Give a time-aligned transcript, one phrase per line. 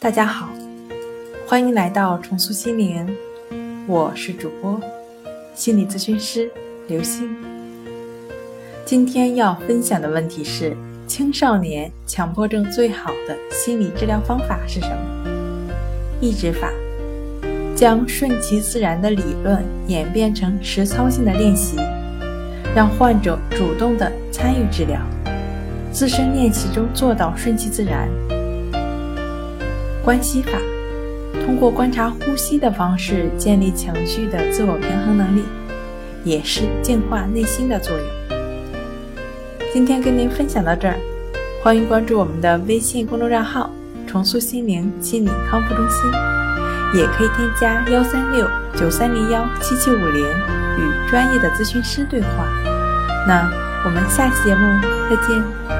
[0.00, 0.48] 大家好，
[1.44, 3.04] 欢迎来到重塑心灵，
[3.88, 4.80] 我是主播
[5.56, 6.48] 心理咨询师
[6.86, 7.28] 刘星。
[8.84, 10.76] 今天要分享的问题是：
[11.08, 15.30] 青少年强迫症最好的心理治疗方法是什么？
[16.20, 16.70] 抑制法，
[17.74, 21.76] 将顺其自然的理论演变成实操性的练习，
[22.72, 25.00] 让患者主动的参与治疗，
[25.90, 28.08] 自身练习中做到顺其自然。
[30.08, 30.52] 关系法，
[31.44, 35.44] 通过观察呼吸的方式建立情绪的自我平衡能力，
[36.24, 38.06] 也是净化内心的作用。
[39.70, 40.96] 今天跟您分享到这儿，
[41.62, 43.70] 欢迎关注我们的微信公众账号
[44.08, 46.10] “重塑心灵心理康复中心”，
[46.98, 52.48] 也可以添加幺三六九三零幺七七五零与专业的咨询师对话。
[53.26, 53.46] 那
[53.84, 54.80] 我们下期节目
[55.10, 55.77] 再见。